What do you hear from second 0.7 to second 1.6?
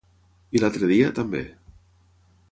dia, també.